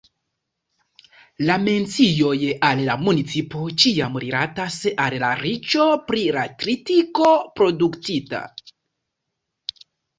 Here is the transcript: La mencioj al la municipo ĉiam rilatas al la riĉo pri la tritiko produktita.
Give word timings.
La 1.49 1.57
mencioj 1.65 2.39
al 2.71 2.81
la 2.87 2.95
municipo 3.09 3.63
ĉiam 3.85 4.19
rilatas 4.25 4.81
al 5.07 5.19
la 5.27 5.33
riĉo 5.45 5.87
pri 6.11 6.27
la 6.41 6.49
tritiko 6.67 7.33
produktita. 7.61 8.45